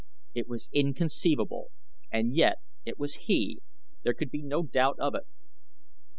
It 0.33 0.47
was 0.47 0.67
inconceivable 0.73 1.69
and 2.11 2.35
yet 2.35 2.57
it 2.85 2.97
was 2.97 3.13
he; 3.27 3.61
there 4.01 4.15
could 4.15 4.31
be 4.31 4.41
no 4.41 4.63
doubt 4.63 4.95
of 4.97 5.13
it. 5.13 5.27